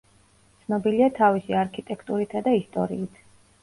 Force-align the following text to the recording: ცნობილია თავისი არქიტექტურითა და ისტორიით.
ცნობილია 0.63 1.11
თავისი 1.21 1.59
არქიტექტურითა 1.61 2.47
და 2.51 2.59
ისტორიით. 2.65 3.27